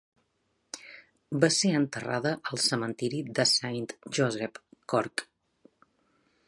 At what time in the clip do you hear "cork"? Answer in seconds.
4.95-5.27